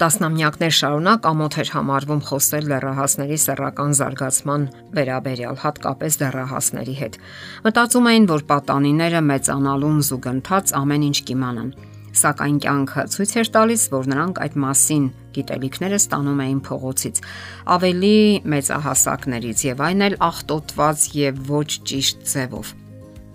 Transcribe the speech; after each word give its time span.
Տասնամյակներ 0.00 0.70
շարունակ 0.72 1.26
ամոթ 1.28 1.56
էր 1.60 1.70
համարվում 1.74 2.20
խոսել 2.24 2.68
լեռահասների 2.70 3.36
սեռական 3.42 3.90
զարգացման 3.98 4.62
վերաբերյալ, 4.96 5.58
հատկապես 5.60 6.16
դեռահասների 6.22 6.94
հետ։ 7.00 7.18
Մտածում 7.66 8.08
էին, 8.12 8.28
որ 8.30 8.46
պատանիները 8.54 9.22
մեծանալուն 9.28 10.00
զուգընթաց 10.08 10.74
ամեն 10.80 11.06
ինչ 11.10 11.18
կիմանան։ 11.28 11.70
Սակայն 12.20 12.58
կյանքը 12.64 13.06
ցույց 13.12 13.36
էր 13.44 13.54
տալիս, 13.60 13.86
որ 13.92 14.10
նրանք 14.16 14.44
այդ 14.48 14.60
մասին 14.64 15.04
գիտելիքները 15.36 15.98
ստանում 16.00 16.44
էին 16.48 16.60
փողոցից, 16.70 17.24
ավելի 17.76 18.16
մեծահասակներից 18.56 19.66
եւ 19.68 19.88
այն 19.90 20.06
էլ 20.08 20.20
աղտոտված 20.32 21.08
եւ 21.20 21.44
ոչ 21.60 21.68
ճիշտ 21.92 22.30
ձևով։ 22.32 22.79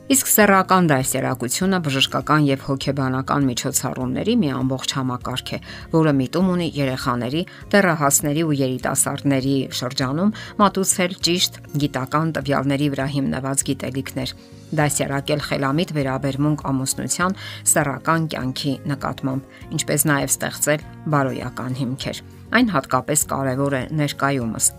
Իսկ 0.05 0.27
սեռական 0.29 0.85
դասերակցությունը 0.85 1.77
բժշկական 1.81 2.43
եւ 2.45 2.65
հոգեբանական 2.67 3.47
միջոցառումների 3.49 4.35
մի 4.37 4.51
ամբողջ 4.53 4.93
համակարգ 4.99 5.49
է, 5.57 5.59
որը 5.95 6.13
միտում 6.19 6.51
ունի 6.55 6.67
երեխաների, 6.75 7.41
դեռահասների 7.73 8.43
ու 8.45 8.53
երիտասարդների 8.59 9.55
շրջանում 9.79 10.35
մատուցել 10.61 11.17
ճիշտ 11.25 11.59
գիտական 11.81 12.35
տվյալների 12.37 12.91
վրա 12.93 13.09
հիմնված 13.15 13.65
գիտելիքներ, 13.71 14.37
դասերակել 14.77 15.45
խելամիտ 15.49 15.97
վերաբերմունք 15.97 16.65
ամուսնության 16.69 17.37
սեռական 17.73 18.29
կյանքի 18.29 18.77
նկատմամբ, 18.93 19.51
ինչպես 19.73 20.09
նաեւ 20.13 20.33
ստեղծել 20.37 20.87
բարոյական 21.17 21.81
հիմքեր։ 21.81 22.25
Այն 22.55 22.73
հատկապես 22.77 23.29
կարևոր 23.33 23.81
է 23.81 23.85
ներկայումս 24.05 24.73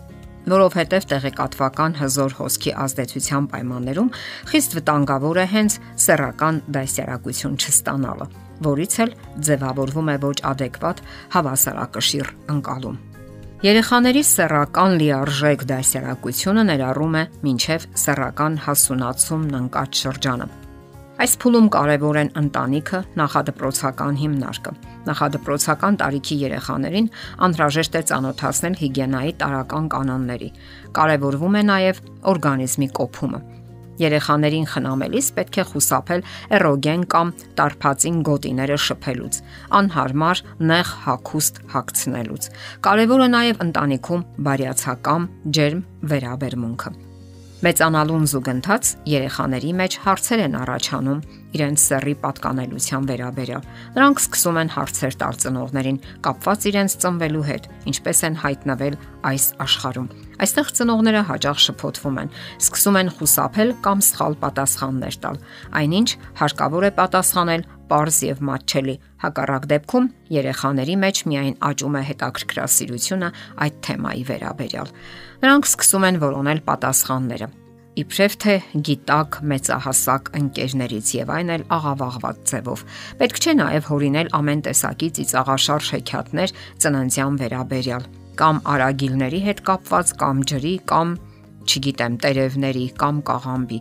որովհետև 0.51 1.07
տեղեկատվական 1.11 1.97
հզոր 2.01 2.35
հոսքի 2.37 2.73
ազդեցության 2.83 3.47
պայմաններում 3.53 4.11
խիստ 4.51 4.77
վտանգավոր 4.77 5.39
է 5.43 5.45
հենց 5.53 5.79
սեռական 6.05 6.61
դասյարակություն 6.77 7.57
չստանալը, 7.57 8.29
որից 8.67 8.99
էլ 9.05 9.11
ձևավորվում 9.47 10.13
է 10.13 10.17
ոչ 10.27 10.37
adekvat 10.51 11.03
հավասարակշիռ 11.35 12.31
ընկալում։ 12.55 13.01
Երեխաների 13.65 14.21
սեռական 14.21 14.99
լիարժեք 15.01 15.65
դասյարակությունը 15.71 16.63
ներառում 16.69 17.17
է 17.17 17.25
մինչև 17.47 17.89
սեռական 18.05 18.61
հասունացումն 18.67 19.59
ընկած 19.63 20.05
շրջանը 20.05 20.66
Այս 21.17 21.31
փուլում 21.41 21.67
կարևոր 21.73 22.17
են 22.21 22.27
ընտանիքը, 22.37 22.97
նախադպրոցական 23.17 24.17
հիմնարկը։ 24.21 24.73
Նախադպրոցական 25.07 25.95
տարիքի 26.01 26.35
երեխաներին 26.43 27.07
անհրաժեշտ 27.47 27.97
է 27.97 28.01
ճանոթացնել 28.11 28.75
հիգիենայի 28.81 29.33
տարական 29.41 29.87
կանոնների։ 29.93 30.49
Կարևորվում 30.97 31.57
է 31.57 31.63
նաև 31.71 32.01
օրգանիզմի 32.33 32.89
կոփումը։ 33.01 33.41
Երեխաներին 33.97 34.69
խնամելիս 34.69 35.31
պետք 35.39 35.57
է 35.57 35.65
խուսափել 35.71 36.23
էրոգեն 36.53 37.07
կամ 37.17 37.33
տարփածին 37.57 38.19
գոտիները 38.29 38.77
շփելուց, 38.85 39.41
անհարմար 39.81 40.43
նեղ 40.69 40.93
հակուստ 41.07 41.59
հագցնելուց։ 41.73 42.49
Կարևորը 42.85 43.31
նաև 43.33 43.65
ընտանիքում 43.67 44.25
բարյացակամ 44.51 45.29
ջերմ 45.57 45.83
վերաբերմունքը։ 46.13 46.97
Մեծանալուն 47.65 48.25
զուգընթաց 48.29 48.89
երեխաների 49.09 49.71
մեջ 49.79 49.95
հարցեր 50.03 50.41
են 50.45 50.57
առաջանում 50.59 51.21
իրենց 51.55 51.83
սեռի 51.87 52.13
պատկանելության 52.23 53.07
վերաբերյալ։ 53.07 53.67
Նրանք 53.95 54.21
սկսում 54.23 54.59
են 54.61 54.71
հարցեր 54.75 55.17
տալ 55.21 55.37
ծնողներին 55.43 55.99
կապված 56.27 56.67
իրենց 56.71 56.95
ծնվելու 57.03 57.45
հետ, 57.47 57.69
ինչպես 57.91 58.19
են 58.27 58.35
հայտնվել 58.43 58.97
այս 59.31 59.45
աշխարհում։ 59.67 60.09
Այստեղ 60.37 60.67
ծնողները 60.77 61.21
հաճախ 61.27 61.61
շփոթվում 61.67 62.17
են, 62.21 62.33
սկսում 62.61 62.97
են 63.01 63.09
խուսափել 63.17 63.71
կամ 63.87 64.03
սխալ 64.07 64.37
պատասխաններ 64.43 65.15
տալ։ 65.23 65.39
Այնինչ 65.81 66.09
հարկավոր 66.41 66.87
է 66.87 66.91
պատասխանել 66.99 67.65
པարզ 67.87 68.17
եւ 68.27 68.41
մատչելի։ 68.47 68.95
Հակառակ 69.23 69.67
դեպքում 69.71 70.09
երեխաների 70.37 70.95
մեջ 71.03 71.21
միայն 71.31 71.55
աճում 71.71 71.95
է 71.97 72.01
հետաքրքրասիրությունը 72.11 73.29
այդ 73.65 73.79
թեմայի 73.87 74.25
վերաբերյալ։ 74.27 74.91
Նրանք 75.47 75.71
սկսում 75.71 76.07
են 76.11 76.19
որոնել 76.27 76.61
պատասխանները 76.67 77.49
իբրև 78.01 78.35
թե 78.43 78.55
գիտակ 78.87 79.37
մեծահասակ 79.51 80.31
ընկերներից 80.39 81.11
եւ 81.17 81.31
այն 81.37 81.53
էլ 81.57 81.63
աղավաղված 81.77 82.41
ձևով։ 82.51 82.83
Պետք 83.21 83.41
չէ 83.41 83.53
նաեւ 83.61 83.89
հորինել 83.91 84.31
ամեն 84.37 84.61
տեսակի 84.67 85.09
ծիծաղաշարժ 85.17 85.91
հեքիաթներ 85.97 86.53
ծննդյան 86.85 87.39
վերաբերյալ 87.41 88.07
կամ 88.37 88.61
արագիլների 88.73 89.41
հետ 89.47 89.63
կապված 89.71 90.13
կամ 90.21 90.43
ջրի 90.51 90.75
կամ 90.91 91.15
չգիտեմ, 91.67 92.13
տերևների 92.23 92.85
կամ 93.01 93.23
կաղամբի։ 93.27 93.79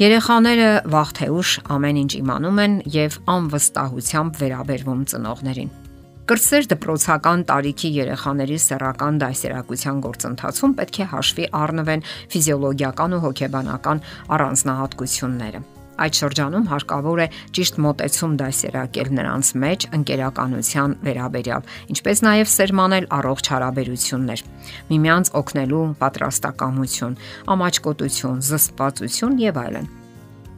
Երեխաները 0.00 0.68
վաղ 0.94 1.10
թե 1.20 1.32
ուշ 1.36 1.56
ամեն 1.76 2.02
ինչ 2.04 2.12
իմանում 2.22 2.62
են 2.66 2.78
եւ 2.96 3.18
անվստահությամբ 3.36 4.40
վերաբերվում 4.44 5.02
ծնողներին։ 5.12 5.74
Կրսեր 6.26 6.64
դպրոցական 6.72 7.42
տարիքի 7.46 7.88
երեխաների 7.94 8.56
սեռական 8.58 9.18
դասերակցության 9.22 9.98
գործընթացում 10.02 10.72
պետք 10.78 10.96
է 10.98 11.04
հաշվի 11.12 11.44
առնվեն 11.54 12.00
ֆիզիոլոգիական 12.32 13.12
ու 13.14 13.20
հոգեբանական 13.22 14.00
առանձնահատկությունները։ 14.34 15.60
Այդ 16.02 16.18
շրջանում 16.18 16.66
հարկավոր 16.72 17.22
է 17.22 17.26
ճիշտ 17.56 17.78
մոտեցում 17.86 18.34
դասերակել 18.42 19.12
նրանց 19.20 19.50
մեջ 19.62 19.86
ընկերականության 20.00 20.96
վերաբերյալ, 21.06 21.70
ինչպես 21.94 22.22
նաև 22.26 22.50
սերմանել 22.56 23.06
առողջ 23.20 23.52
հարաբերություններ, 23.54 24.42
միմյանց 24.90 25.30
օգնելու 25.42 25.84
պատրաստակամություն, 26.02 27.16
ամաչկոտություն, 27.54 28.42
զսպվածություն 28.50 29.40
եւ 29.46 29.62
այլն։ 29.62 29.88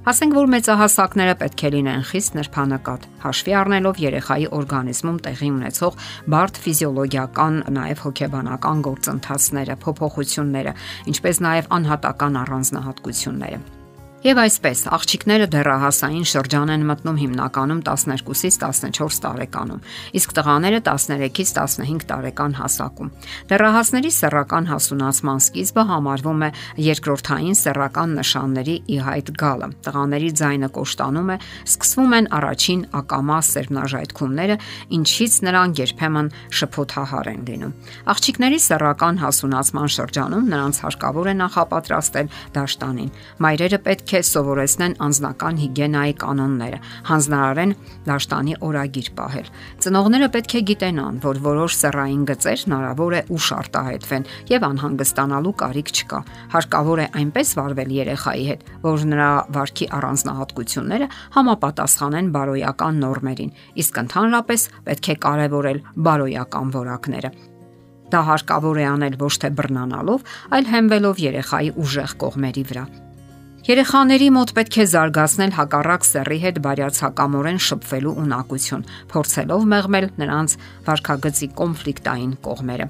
Ասենք 0.08 0.36
որ 0.38 0.46
մեծահասակները 0.48 1.32
պետք 1.42 1.62
է 1.68 1.70
լինեն 1.74 2.04
խիստ 2.08 2.36
նրբանակատ, 2.38 3.02
հաշվի 3.24 3.54
առնելով 3.58 4.00
երեխայի 4.04 4.48
օրգանիզմում 4.56 5.18
տեղի 5.26 5.50
ունեցող 5.58 6.00
բարդ 6.32 6.60
ֆիզիոլոգիական, 6.64 7.62
նաև 7.76 8.04
հոգեբանական 8.08 8.84
գործընթացները, 8.88 9.80
փոփոխությունները, 9.84 10.78
ինչպես 11.12 11.42
նաև 11.44 11.74
անհատական 11.76 12.40
առանձնահատկությունները։ 12.48 13.77
Եվ 14.18 14.38
այսպես, 14.42 14.80
աղջիկները 14.90 15.44
դեռահասային 15.52 16.24
շրջան 16.26 16.70
են 16.74 16.84
մտնում 16.88 17.18
հիմնականում 17.20 17.82
12-ից 17.86 18.56
14 18.58 19.20
տարեկանում, 19.22 19.82
իսկ 20.18 20.32
տղաները 20.34 20.80
13-ից 20.88 21.52
15 21.54 22.06
տարեկան 22.10 22.56
հասակում։ 22.58 23.12
Դեռահասների 23.52 24.10
սեռական 24.18 24.66
հասունացման 24.72 25.38
սկիզբը 25.44 25.84
համարվում 25.92 26.42
է 26.42 26.48
երկրորդային 26.82 27.58
սեռական 27.62 28.16
նշանների 28.18 28.74
ի 28.90 28.98
հայտ 29.06 29.30
գալը։ 29.38 29.70
Տղաների 29.86 30.32
ձայնը 30.42 30.68
կոշտանում 30.74 31.30
է, 31.30 31.38
սկսվում 31.78 32.18
են 32.18 32.28
առաջին 32.42 32.82
ակամա 32.98 33.38
սերմնաժայթքումները, 33.54 34.58
ինչից 34.98 35.38
նրանք 35.46 35.82
երբեմն 35.84 36.32
շփոթահար 36.58 37.32
են 37.38 37.46
լինում։ 37.52 37.78
Աղջիկների 38.18 38.60
սեռական 38.66 39.22
հասունացման 39.22 39.88
շրջանում 39.94 40.52
նրանց 40.58 40.82
հարկավոր 40.88 41.28
է 41.28 41.34
նախապատրաստել 41.38 42.34
դաշտանին։ 42.58 43.10
Մայրերը 43.46 43.82
պետք 43.86 44.07
է 44.16 44.20
սովորեցնեն 44.28 44.94
անձնական 45.04 45.58
հիգիենայի 45.62 46.14
կանոնները, 46.22 46.78
հանձնարարեն 47.08 47.74
դաշտանի 48.08 48.54
օրագիր 48.68 49.08
պահել։ 49.18 49.50
Ծնողները 49.84 50.28
պետք 50.36 50.54
է 50.58 50.62
գիտենան, 50.70 51.18
որ 51.24 51.40
որոշ 51.48 51.76
սեռային 51.78 52.22
գծեր 52.28 52.64
հնարավոր 52.68 53.16
է 53.18 53.22
ուշ 53.38 53.48
արտահայտվեն 53.58 54.28
եւ 54.52 54.66
անհանգստանալու 54.68 55.54
կարիք 55.62 55.92
չկա։ 55.98 56.20
Հարկավոր 56.54 56.98
է 56.98 57.06
այնպես 57.18 57.52
վարվել 57.58 57.92
երեխայի 57.98 58.46
հետ, 58.48 58.64
որ 58.88 59.06
նրա 59.12 59.30
վարքի 59.58 59.90
առանձնահատկությունները 59.98 61.10
համապատասխանեն 61.38 62.32
բարոյական 62.38 63.02
նորմերին, 63.04 63.54
իսկ 63.84 64.02
ընդհանրապես 64.04 64.66
պետք 64.88 65.08
է 65.08 65.18
կարևորել 65.28 65.84
բարոյական 66.08 66.74
որակները։ 66.78 67.32
Դա 68.08 68.22
հարկավոր 68.24 68.78
է 68.80 68.86
անել 68.88 69.18
ոչ 69.20 69.34
թե 69.42 69.50
բռնանալով, 69.58 70.24
այլ 70.56 70.72
հենվելով 70.72 71.20
երեխայի 71.28 71.76
ուժեղ 71.84 72.16
կողմերի 72.24 72.64
վրա։ 72.72 72.86
Երեխաների 73.68 74.30
մոտ 74.32 74.52
պետք 74.56 74.76
է 74.80 74.84
զարգացնել 74.88 75.50
հակառակ 75.52 76.04
սեռի 76.08 76.36
հետ 76.40 76.58
բարյացակամորեն 76.64 77.58
շփվելու 77.60 78.12
ունակություն, 78.22 78.84
փորձելով 79.12 79.66
մեղմել 79.72 80.06
նրանց 80.22 80.54
վարքագծի 80.86 81.48
կոնֆլիկտային 81.58 82.30
կողմերը։ 82.46 82.86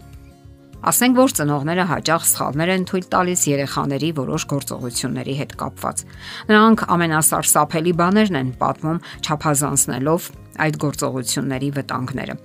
Ասենք 0.92 1.18
որ 1.18 1.34
ծնողները 1.34 1.86
հաճախ 1.90 2.28
սխալներ 2.30 2.72
են 2.76 2.86
թույլ 2.92 3.08
տալիս 3.10 3.42
երեխաների 3.50 4.10
որոշ 4.22 4.44
գործողությունների 4.54 5.34
հետ 5.40 5.56
կապված։ 5.64 6.04
Նրանք 6.52 6.84
ամենասարսափելի 6.94 7.96
բաներն 7.98 8.38
են 8.38 8.54
պատմում, 8.62 9.02
չափազանցնելով 9.26 10.30
այդ 10.62 10.78
գործողությունների 10.86 11.72
վտանգները։ 11.80 12.38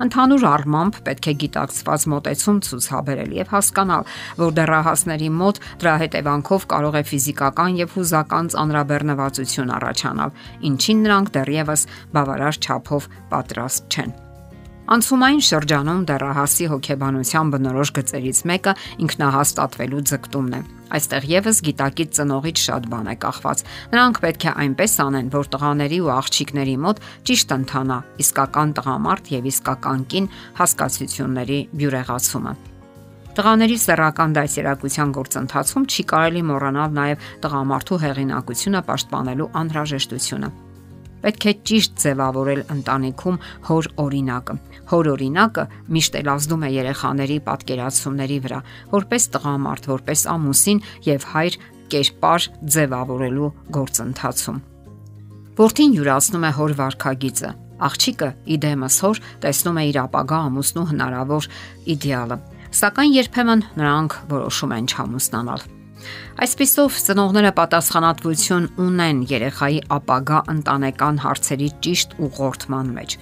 Ընդհանուր 0.00 0.44
առմամբ 0.50 0.98
պետք 1.06 1.26
է 1.28 1.34
գիտակցված 1.42 2.06
մոտեցում 2.12 2.60
ցուցաբերել 2.66 3.34
եւ 3.36 3.52
հասկանալ, 3.52 4.06
որ 4.40 4.54
դեռահասների 4.60 5.28
մոտ 5.40 5.60
դրա 5.82 5.94
հետևանքով 6.04 6.66
կարող 6.72 6.96
է 7.00 7.04
ֆիզիկական 7.10 7.76
եւ 7.82 7.94
հուզական 7.98 8.50
ծանրաբեռնվածություն 8.56 9.76
առաջանալ, 9.76 10.34
ինչին 10.70 11.04
նրանք 11.04 11.36
դեռևս 11.36 11.86
բավարար 12.16 12.60
չափով 12.64 13.12
պատրաստ 13.34 13.88
չեն։ 13.92 14.29
Անցումային 14.90 15.42
շրջանում 15.46 15.98
դեռահասի 16.08 16.64
հոգեբանության 16.70 17.50
բնորոշ 17.54 17.90
գծերից 17.94 18.38
մեկը 18.50 18.72
ինքնահաստատվելու 19.04 20.00
ձգտումն 20.10 20.56
է։ 20.58 20.60
Այստեղ 20.98 21.26
եւս 21.30 21.60
գիտակից 21.68 22.16
ծնողից 22.18 22.62
շատ 22.66 22.88
բան 22.90 23.10
է 23.12 23.14
կախված։ 23.22 23.62
Նրանք 23.92 24.18
պետք 24.24 24.46
է 24.50 24.54
այնպես 24.64 24.96
անեն, 25.04 25.28
որ 25.30 25.50
տղաների 25.54 26.00
ու 26.02 26.10
աղջիկների 26.16 26.74
մոտ 26.82 27.02
ճիշտ 27.30 27.54
ընթանա 27.54 27.98
իսկական 28.24 28.72
տղամարդ 28.80 29.30
եւ 29.30 29.46
իսկական 29.52 30.02
կին 30.10 30.26
հասկացությունների 30.58 31.60
բյուրեղացումը։ 31.70 32.54
Տղաների 33.30 33.76
սեռական 33.78 34.34
դասերակցության 34.40 35.12
գործընթացում 35.20 35.86
չի 35.86 36.06
կարելի 36.10 36.42
մոռանալ 36.50 36.98
նաև 36.98 37.30
տղամարդու 37.46 38.00
հեղինակությունը 38.10 38.82
պաշտպանելու 38.90 39.48
անհրաժեշտությունը։ 39.62 40.50
Պետք 41.24 41.46
է 41.50 41.52
ճիշտ 41.70 41.96
ձևավորել 42.04 42.62
ընտանիքում 42.74 43.38
հոր 43.68 43.88
օրինակը։ 44.04 44.56
Հոր 44.90 45.10
օրինակը 45.14 45.64
միշտ 45.96 46.18
էլ 46.20 46.30
ազդում 46.34 46.64
է 46.64 46.70
երեխաների 46.76 47.38
պատկերացումների 47.48 48.38
վրա, 48.46 48.60
որպես 48.94 49.26
տղամարդ, 49.36 49.90
որպես 49.90 50.20
ամուսին 50.34 50.84
եւ 51.10 51.26
հայր 51.34 51.58
կերպար 51.90 52.46
ձևավորելու 52.76 53.50
գործընթացում։ 53.76 54.62
Որդին 55.60 55.98
յուրացնում 56.00 56.46
է 56.46 56.52
հոր 56.60 56.72
վարքագիծը, 56.80 57.50
աղջիկը 57.90 58.30
իդեմս 58.56 58.96
հոր 59.04 59.20
տեսնում 59.44 59.80
է 59.80 59.84
իր 59.90 59.98
ապագա 60.06 60.40
ամուսնու 60.50 60.86
հնարավոր 60.94 61.50
իդեալը 61.96 62.38
սակայն 62.70 63.14
երբեմն 63.16 63.66
նրանք 63.80 64.16
որոշում 64.30 64.74
են 64.78 64.88
չամուսնանալ։ 64.94 65.68
Այսպիսով 66.40 66.96
ծնողները 67.06 67.50
պատասխանատվություն 67.58 68.66
ունեն 68.80 69.18
երեխայի 69.30 69.80
ապագա 69.96 70.38
ընտանեկան 70.52 71.20
հարցերի 71.24 71.68
ճիշտ 71.84 72.14
ուղղորդման 72.26 72.92
մեջ։ 72.96 73.16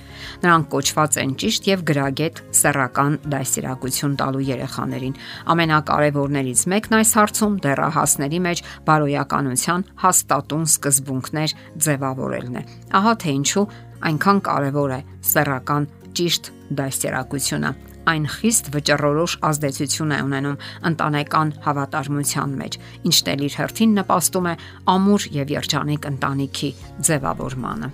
Նրանք 0.44 0.68
կոչված 0.74 1.18
են 1.22 1.34
ճիշտ 1.42 1.68
եւ 1.70 1.82
գրագետ 1.90 2.42
սեռական 2.60 3.18
դասիրակություն 3.34 4.16
տալու 4.22 4.44
երեխաներին։ 4.48 5.18
Ամենակարևորներից 5.54 6.64
մեկն 6.74 6.98
այս 6.98 7.12
հարցում 7.18 7.58
դեռահասների 7.66 8.40
մեջ 8.48 8.64
բարոյականության 8.88 9.86
հաստատուն 10.04 10.66
սկզբունքներ 10.78 11.56
ձևավորելն 11.88 12.58
է։ 12.58 12.64
Ահա 12.98 13.14
թե 13.24 13.36
ինչու 13.38 13.68
այնքան 14.08 14.40
կարևոր 14.46 14.94
է 14.94 15.00
սեռական 15.32 15.88
ճիշտ 16.18 16.52
դասերակցությունը 16.78 17.70
այն 18.12 18.26
խիստ 18.34 18.70
վճռորոշ 18.74 19.32
ազդեցություն 19.48 20.14
է 20.16 20.18
ունենում 20.28 20.60
ընտանեկան 20.90 21.52
հավատարմության 21.66 22.56
մեջ, 22.62 22.78
ինչն 23.10 23.30
էլ 23.34 23.44
իր 23.48 23.56
հերթին 23.60 23.94
նպաստում 23.98 24.48
է 24.48 24.54
ամուր 24.94 25.26
եւ 25.38 25.54
երջանիկ 25.58 26.08
ընտանիքի 26.12 26.70
ձևավորմանը։ 27.08 27.90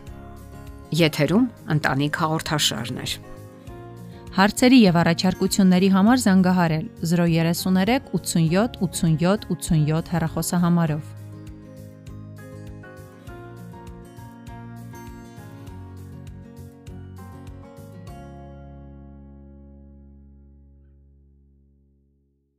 Եթերում 1.05 1.47
ընտանիք 1.75 2.21
հաղորդաշարներ։ 2.23 3.17
Հարցերի 4.35 4.79
եւ 4.83 4.97
առաջարկությունների 4.99 5.89
համար 5.95 6.23
զանգահարել 6.25 6.87
033 7.11 8.09
87 8.19 8.81
87 8.83 9.47
87 9.55 10.15
հեռախոսահամարով։ 10.15 11.24